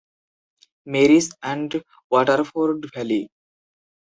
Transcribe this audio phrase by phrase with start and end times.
[0.87, 1.71] Mary's and
[2.11, 3.21] Waterford valley.